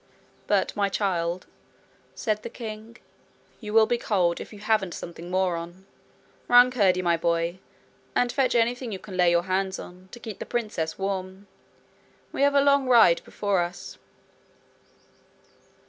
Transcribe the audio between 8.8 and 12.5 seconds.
you can lay your hands on, to keep the princess warm. We